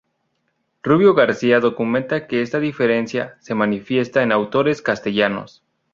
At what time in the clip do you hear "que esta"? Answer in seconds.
2.25-2.59